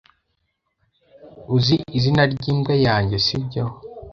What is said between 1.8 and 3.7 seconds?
izina ryimbwa yanjye, sibyo?